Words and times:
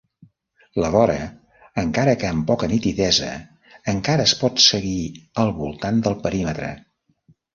La 0.83 0.87
vora, 0.93 1.17
encara 1.81 2.15
que 2.23 2.29
amb 2.29 2.47
poca 2.51 2.69
nitidesa, 2.71 3.29
encara 3.95 4.25
es 4.29 4.33
pot 4.41 4.65
seguir 4.69 5.03
al 5.43 5.55
voltant 5.59 6.01
del 6.09 6.17
perímetre. 6.27 6.71